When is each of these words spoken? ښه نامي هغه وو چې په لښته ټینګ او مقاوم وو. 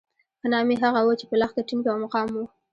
ښه 0.39 0.47
نامي 0.53 0.75
هغه 0.83 0.99
وو 1.03 1.19
چې 1.19 1.25
په 1.29 1.35
لښته 1.41 1.61
ټینګ 1.67 1.83
او 1.91 1.97
مقاوم 2.03 2.31
وو. 2.35 2.45